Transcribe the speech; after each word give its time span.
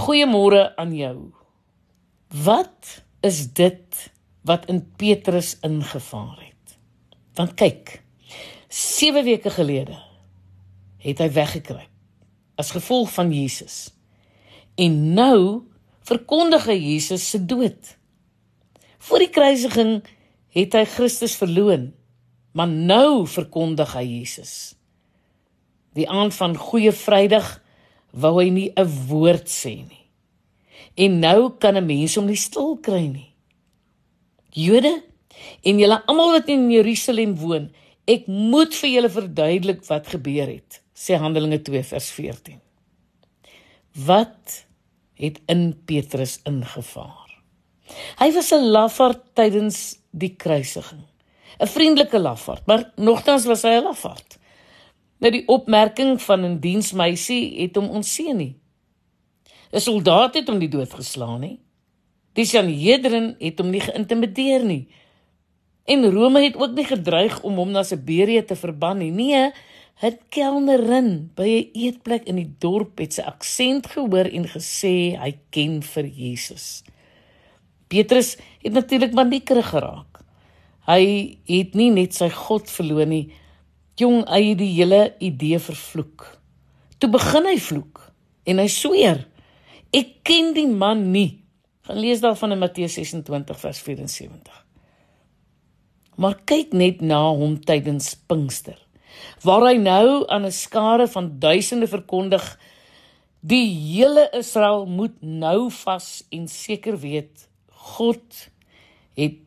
Goeiemôre 0.00 0.76
aan 0.80 0.94
jou. 0.96 1.16
Wat 2.32 3.02
is 3.20 3.50
dit 3.52 3.98
wat 4.48 4.64
in 4.72 4.80
Petrus 4.96 5.58
ingevaar 5.60 6.38
het? 6.40 6.76
Want 7.36 7.52
kyk, 7.60 7.98
7 8.68 9.24
weke 9.26 9.52
gelede 9.52 9.98
het 11.04 11.20
hy 11.20 11.28
weggekruip 11.36 11.92
as 12.56 12.72
gevolg 12.72 13.12
van 13.12 13.28
Jesus. 13.32 13.90
En 14.80 15.12
nou 15.16 15.68
verkondig 16.08 16.64
hy 16.70 16.78
Jesus 16.80 17.28
se 17.28 17.44
dood. 17.44 17.96
Voor 19.04 19.20
die 19.20 19.32
kruisiging 19.32 19.98
het 20.56 20.76
hy 20.80 20.86
Christus 20.88 21.36
verloon, 21.36 21.90
maar 22.56 22.72
nou 22.72 23.26
verkondig 23.28 23.92
hy 23.96 24.06
Jesus. 24.08 24.54
Die 25.92 26.08
aand 26.08 26.32
van 26.36 26.56
Goeie 26.56 26.92
Vrydag 26.92 27.58
wou 28.12 28.40
hy 28.40 28.50
nie 28.50 28.72
'n 28.76 28.88
woord 29.08 29.46
sê 29.46 29.86
nie. 29.88 30.06
En 30.96 31.20
nou 31.20 31.50
kan 31.58 31.76
'n 31.76 31.86
mens 31.86 32.14
hom 32.14 32.26
nie 32.26 32.36
stil 32.36 32.76
kry 32.76 33.06
nie. 33.06 33.32
Jode 34.52 35.02
en 35.62 35.78
julle 35.78 36.02
almal 36.06 36.32
wat 36.32 36.48
in 36.48 36.70
Jerusalem 36.70 37.36
woon, 37.36 37.70
ek 38.06 38.26
moet 38.26 38.74
vir 38.74 38.90
julle 38.90 39.10
verduidelik 39.10 39.84
wat 39.88 40.06
gebeur 40.06 40.48
het, 40.48 40.82
sê 40.94 41.16
Handelinge 41.16 41.62
2 41.62 41.82
vers 41.82 42.10
14. 42.10 42.60
Wat 43.94 44.66
het 45.14 45.40
in 45.46 45.74
Petrus 45.84 46.40
ingevaar? 46.44 47.28
Hy 48.18 48.32
was 48.32 48.52
'n 48.52 48.70
lafaard 48.70 49.22
tydens 49.34 49.98
die 50.10 50.34
kruisiging. 50.36 51.04
'n 51.60 51.66
Vriendelike 51.66 52.18
lafaard, 52.18 52.66
maar 52.66 52.92
nogtans 52.96 53.44
was 53.44 53.62
hy 53.62 53.78
'n 53.78 53.84
lafaard. 53.84 54.38
Nou 55.20 55.32
die 55.32 55.44
opmerking 55.48 56.16
van 56.22 56.44
'n 56.44 56.60
diensmeisie 56.60 57.60
het 57.60 57.76
hom 57.76 57.88
onseën 57.88 58.36
nie. 58.36 58.56
'n 59.72 59.80
Soldaat 59.80 60.34
het 60.34 60.48
hom 60.48 60.58
nie 60.58 60.68
doodgeslaan 60.68 61.40
nie. 61.40 61.58
Die 62.32 62.44
Sanhedrin 62.44 63.34
het 63.38 63.58
hom 63.58 63.70
nie 63.70 63.80
geïntimideer 63.80 64.64
nie. 64.64 64.88
En 65.84 66.10
Rome 66.10 66.42
het 66.42 66.56
ook 66.56 66.74
nie 66.74 66.84
gedreig 66.84 67.40
om 67.42 67.54
hom 67.54 67.70
na 67.70 67.82
Siberië 67.82 68.44
te 68.44 68.56
verban 68.56 68.98
nie. 68.98 69.10
Nee, 69.10 69.52
'n 70.02 70.18
kelnerin 70.28 71.30
by 71.34 71.48
'n 71.48 71.70
eetplek 71.74 72.24
in 72.24 72.36
die 72.36 72.54
dorp 72.58 72.98
het 72.98 73.12
sy 73.14 73.22
aksent 73.22 73.86
gehoor 73.86 74.26
en 74.32 74.46
gesê 74.48 75.18
hy 75.18 75.38
ken 75.50 75.82
vir 75.82 76.06
Jesus. 76.06 76.82
Petrus 77.88 78.36
het 78.62 78.72
natuurlik 78.72 79.12
maniekerig 79.12 79.68
geraak. 79.68 80.22
Hy 80.86 81.36
het 81.44 81.74
nie 81.74 81.90
net 81.90 82.14
sy 82.14 82.30
God 82.30 82.70
verloor 82.70 83.06
nie, 83.06 83.32
jong 83.98 84.24
hy 84.28 84.42
het 84.50 84.60
die 84.60 84.72
hele 84.76 85.14
idee 85.18 85.58
vervloek. 85.58 86.26
Toe 87.00 87.10
begin 87.10 87.48
hy 87.48 87.56
vloek 87.58 88.02
en 88.44 88.60
hy 88.62 88.68
sweer: 88.68 89.26
"Ek 89.92 90.20
ken 90.22 90.54
die 90.54 90.68
man 90.68 91.10
nie." 91.12 91.42
Gaan 91.88 91.98
lees 91.98 92.20
daarvan 92.20 92.52
in 92.52 92.58
Matteus 92.58 92.94
26 92.94 93.60
vers 93.60 93.80
74. 93.80 94.66
Maar 96.16 96.36
kyk 96.44 96.72
net 96.72 97.00
na 97.00 97.22
hom 97.32 97.56
tydens 97.60 98.14
Pinkster. 98.14 98.78
Waar 99.42 99.72
hy 99.72 99.76
nou 99.76 100.26
aan 100.28 100.44
'n 100.46 100.52
skare 100.52 101.08
van 101.08 101.38
duisende 101.38 101.88
verkondig: 101.88 102.58
"Die 103.40 103.66
hele 103.66 104.28
Israel 104.32 104.86
moet 104.86 105.22
nou 105.22 105.70
vas 105.70 106.24
en 106.30 106.48
seker 106.48 106.98
weet 106.98 107.48
God 107.68 108.50
het 109.16 109.40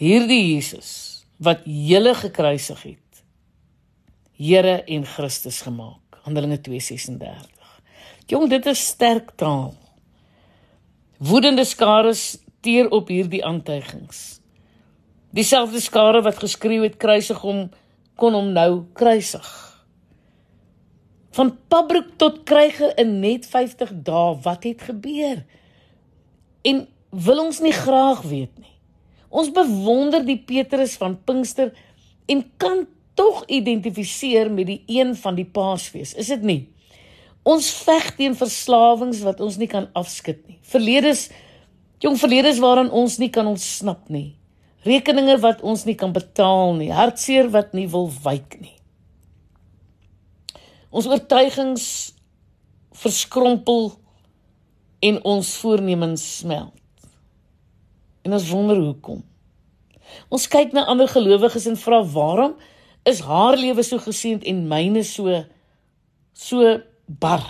hierdie 0.00 0.54
Jesus 0.54 0.90
wat 1.36 1.60
julle 1.64 2.14
gekruisig 2.14 2.82
het 2.82 3.09
Here 4.40 4.80
en 4.88 5.04
Christus 5.04 5.60
gemaak. 5.60 6.16
Handelinge 6.24 6.60
2:36. 6.64 7.48
Jong, 8.26 8.48
dit 8.48 8.66
is 8.66 8.86
sterk 8.86 9.34
taal. 9.36 9.74
Woedende 11.18 11.64
skare 11.64 12.14
teer 12.64 12.88
op 12.88 13.10
hierdie 13.12 13.44
aantuigings. 13.44 14.40
Dieselfde 15.36 15.80
skare 15.80 16.22
wat 16.24 16.40
geskreeu 16.40 16.82
het 16.86 16.96
kruisig 16.96 17.42
hom 17.44 17.66
kon 18.16 18.32
hom 18.32 18.52
nou 18.56 18.86
kruisig. 18.96 19.48
Van 21.36 21.52
Pabroek 21.68 22.16
tot 22.16 22.40
kryge 22.48 22.94
in 22.96 23.20
net 23.20 23.44
50 23.46 23.92
dae, 23.92 24.38
wat 24.42 24.64
het 24.64 24.82
gebeur? 24.88 25.44
En 26.64 26.86
wil 27.10 27.44
ons 27.44 27.60
nie 27.60 27.74
graag 27.76 28.22
weet 28.22 28.56
nie. 28.58 28.72
Ons 29.28 29.52
bewonder 29.52 30.24
die 30.24 30.40
Petrus 30.40 30.96
van 30.96 31.18
Pinkster 31.24 31.74
en 32.26 32.42
kan 32.56 32.86
tog 33.14 33.44
identifiseer 33.46 34.50
met 34.50 34.66
die 34.66 34.82
een 34.86 35.14
van 35.16 35.36
die 35.38 35.46
Paasfees, 35.46 36.14
is 36.14 36.30
dit 36.32 36.42
nie? 36.42 36.60
Ons 37.42 37.70
veg 37.84 38.10
teen 38.18 38.36
verslawings 38.36 39.22
wat 39.24 39.40
ons 39.40 39.56
nie 39.60 39.68
kan 39.70 39.88
afskud 39.96 40.40
nie. 40.48 40.58
Verledes 40.66 41.28
jong 42.00 42.16
verledes 42.20 42.60
waaraan 42.60 42.90
ons 42.96 43.18
nie 43.20 43.30
kan 43.32 43.48
ontsnap 43.48 44.08
nie. 44.12 44.36
Rekeninge 44.84 45.36
wat 45.42 45.60
ons 45.60 45.84
nie 45.84 45.96
kan 46.00 46.12
betaal 46.16 46.74
nie, 46.78 46.88
hartseer 46.92 47.50
wat 47.52 47.74
nie 47.76 47.86
wil 47.92 48.08
wyk 48.24 48.56
nie. 48.60 48.76
Ons 50.90 51.06
oortuigings 51.06 51.84
verskrompel 53.00 53.92
en 55.04 55.20
ons 55.24 55.50
voornemens 55.62 56.24
smelt. 56.40 56.76
En 58.24 58.36
ons 58.36 58.48
wonder 58.52 58.80
hoekom. 58.80 59.20
Ons 60.32 60.48
kyk 60.50 60.74
na 60.76 60.84
ander 60.90 61.08
gelowiges 61.08 61.68
en 61.70 61.78
vra 61.80 62.00
waarom 62.04 62.56
is 63.08 63.22
haar 63.24 63.56
lewe 63.58 63.84
so 63.86 64.00
geseënd 64.02 64.44
en 64.48 64.66
myne 64.68 65.04
so 65.06 65.42
so 66.36 66.76
bar? 67.06 67.46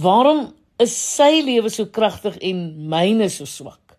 Waarom 0.00 0.50
is 0.80 0.94
sy 0.96 1.42
lewe 1.44 1.70
so 1.72 1.86
kragtig 1.92 2.38
en 2.46 2.62
myne 2.90 3.28
so 3.30 3.46
swak? 3.48 3.96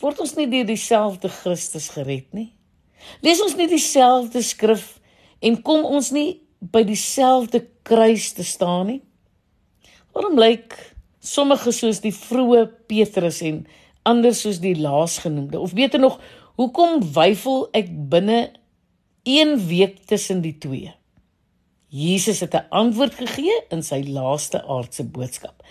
Word 0.00 0.20
ons 0.20 0.34
nie 0.36 0.48
deur 0.50 0.66
dieselfde 0.68 1.30
Christus 1.32 1.88
gered 1.94 2.28
nie? 2.36 2.50
Lees 3.24 3.40
ons 3.44 3.56
nie 3.56 3.68
dieselfde 3.70 4.42
skrif 4.44 4.96
en 5.44 5.58
kom 5.64 5.86
ons 5.88 6.10
nie 6.14 6.42
by 6.60 6.82
dieselfde 6.86 7.62
kruis 7.86 8.32
te 8.36 8.44
staan 8.44 8.90
nie? 8.90 9.00
Waarom 10.16 10.38
lyk 10.40 10.76
sommige 11.20 11.72
soos 11.74 12.02
die 12.04 12.14
vroeë 12.14 12.66
Petrus 12.88 13.42
en 13.44 13.64
ander 14.06 14.34
soos 14.36 14.60
die 14.62 14.76
laasgenoemde? 14.78 15.60
Of 15.60 15.74
beter 15.76 16.00
nog, 16.00 16.20
hoekom 16.60 17.02
wyfel 17.16 17.66
ek 17.76 17.90
binne 18.12 18.40
een 19.26 19.58
week 19.66 20.04
tussen 20.06 20.40
die 20.40 20.54
twee. 20.58 20.94
Jesus 21.90 22.40
het 22.40 22.54
'n 22.54 22.66
antwoord 22.70 23.14
gegee 23.14 23.56
in 23.68 23.82
sy 23.82 24.02
laaste 24.06 24.62
aardse 24.64 25.04
boodskap. 25.04 25.62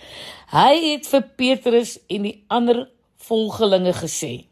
Hy 0.50 0.92
het 0.92 1.06
vir 1.06 1.22
Petrus 1.36 1.98
en 2.06 2.22
die 2.22 2.44
ander 2.48 2.88
volgelinge 3.16 3.92
gesê: 3.92 4.46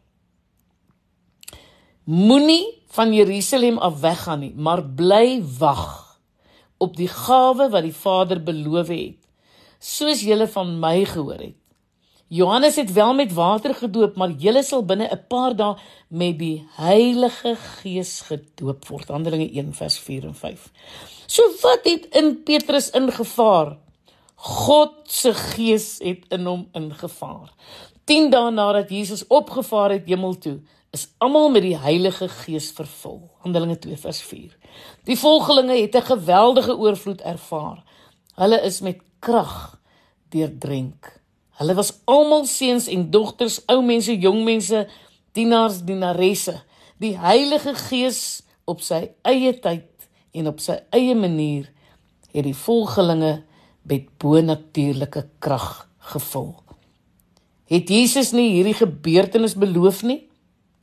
Moenie 2.03 2.65
van 2.87 3.13
Jerusalem 3.13 3.77
af 3.77 3.99
weggaan 3.99 4.39
nie, 4.39 4.53
maar 4.55 4.83
bly 4.83 5.43
wag 5.59 6.19
op 6.77 6.95
die 6.95 7.07
gawe 7.07 7.69
wat 7.69 7.83
die 7.83 7.95
Vader 7.95 8.43
beloof 8.43 8.87
het, 8.87 9.17
soos 9.79 10.21
julle 10.21 10.47
van 10.47 10.79
my 10.79 11.05
gehoor 11.05 11.39
het. 11.39 11.64
Johannes 12.27 12.75
het 12.75 12.93
wel 12.93 13.13
met 13.13 13.33
water 13.33 13.75
gedoop, 13.75 14.15
maar 14.15 14.31
julle 14.31 14.63
sal 14.63 14.85
binne 14.85 15.07
'n 15.11 15.25
paar 15.27 15.55
dae 15.55 15.75
met 16.07 16.39
die 16.39 16.67
Heilige 16.75 17.55
Gees 17.55 18.21
gedoop 18.21 18.87
word. 18.87 19.07
Handelinge 19.07 19.49
1 19.51 19.73
vers 19.73 19.99
4 19.99 20.23
en 20.23 20.35
5. 20.35 20.71
So 21.25 21.43
wat 21.61 21.79
het 21.83 22.05
in 22.05 22.43
Petrus 22.43 22.89
ingevaar? 22.89 23.77
God 24.35 24.91
se 25.03 25.33
Gees 25.33 25.99
het 25.99 26.25
in 26.29 26.45
hom 26.45 26.67
ingevaar. 26.73 27.53
10 28.03 28.29
dae 28.29 28.51
nadat 28.51 28.89
Jesus 28.89 29.27
opgevaar 29.27 29.91
het 29.91 30.05
hemel 30.05 30.37
toe, 30.37 30.59
is 30.91 31.07
almal 31.17 31.49
met 31.49 31.61
die 31.61 31.77
Heilige 31.77 32.27
Gees 32.27 32.71
vervul. 32.71 33.31
Handelinge 33.43 33.79
2 33.79 33.97
vers 33.97 34.21
4. 34.21 34.57
Die 35.03 35.17
volgelinge 35.17 35.81
het 35.81 35.95
'n 35.95 36.01
geweldige 36.01 36.77
oorvloed 36.77 37.21
ervaar. 37.21 37.83
Hulle 38.35 38.61
is 38.61 38.81
met 38.81 38.97
krag 39.19 39.79
deurdrink. 40.29 41.23
Hulle 41.59 41.75
was 41.77 41.93
almal 42.11 42.45
seuns 42.51 42.89
en 42.91 43.07
dogters, 43.11 43.61
ou 43.71 43.81
mense, 43.85 44.11
jong 44.19 44.43
mense, 44.43 44.85
dienaars, 45.37 45.81
dienaresse. 45.87 46.57
Die 46.99 47.15
Heilige 47.19 47.75
Gees 47.79 48.43
op 48.67 48.83
sy 48.83 49.05
eie 49.27 49.53
tyd 49.63 49.87
en 50.35 50.49
op 50.51 50.59
sy 50.63 50.77
eie 50.95 51.15
manier 51.15 51.69
het 52.35 52.43
die 52.43 52.55
volgelinge 52.57 53.37
met 53.87 54.07
bonatuurlike 54.19 55.27
krag 55.39 55.85
gevul. 56.11 56.51
Het 57.71 57.89
Jesus 57.89 58.33
nie 58.35 58.51
hierdie 58.57 58.75
gebeurtenis 58.77 59.55
beloof 59.57 60.03
nie? 60.05 60.25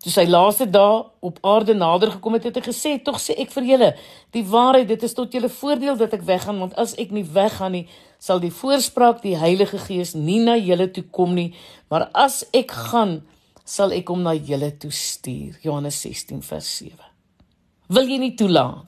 Toe 0.02 0.10
sy 0.10 0.24
laaste 0.26 0.66
dae 0.66 1.02
op 1.22 1.36
aarde 1.46 1.76
nader 1.78 2.10
gekom 2.16 2.34
het, 2.34 2.48
het 2.48 2.56
hy 2.58 2.62
gesê: 2.64 2.96
"Tog 2.98 3.20
sê 3.22 3.36
ek 3.38 3.52
vir 3.54 3.64
julle, 3.64 3.90
die 4.34 4.42
waarheid, 4.42 4.88
dit 4.88 5.02
is 5.02 5.14
tot 5.14 5.32
julle 5.32 5.48
voordeel 5.48 5.96
dat 5.96 6.12
ek 6.12 6.24
weggaan, 6.26 6.58
want 6.58 6.74
as 6.74 6.96
ek 6.98 7.12
nie 7.14 7.22
weggaan 7.22 7.72
nie, 7.72 7.86
sal 8.18 8.40
die 8.40 8.50
voorspraak, 8.50 9.22
die 9.22 9.36
Heilige 9.38 9.78
Gees, 9.78 10.14
nie 10.14 10.40
na 10.40 10.56
julle 10.56 10.90
toe 10.90 11.04
kom 11.04 11.34
nie, 11.34 11.54
maar 11.88 12.10
as 12.14 12.44
ek 12.52 12.70
gaan, 12.70 13.22
sal 13.64 13.92
ek 13.92 14.08
hom 14.08 14.22
na 14.22 14.34
julle 14.34 14.72
toe 14.76 14.90
stuur." 14.90 15.60
Johannes 15.62 16.00
16 16.00 16.42
vers 16.42 16.76
7. 16.76 16.98
Wil 17.88 18.08
jy 18.08 18.18
nie 18.18 18.34
toelaat 18.34 18.86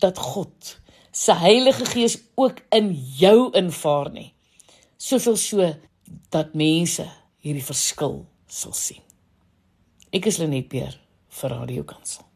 dat 0.00 0.18
God 0.18 0.80
se 1.12 1.32
Heilige 1.32 1.84
Gees 1.84 2.18
ook 2.34 2.64
in 2.70 2.94
jou 3.18 3.50
invaar 3.52 4.10
nie? 4.10 4.32
Soveel 4.96 5.36
so 5.36 5.74
dat 6.30 6.54
mense 6.54 7.04
hierdie 7.44 7.64
verskil 7.64 8.24
sal 8.48 8.72
sien. 8.72 9.04
Ek 10.14 10.28
is 10.30 10.36
Lenet 10.38 10.68
Peer 10.70 10.92
vir 11.40 11.50
Radio 11.50 11.82
Kansel. 11.82 12.33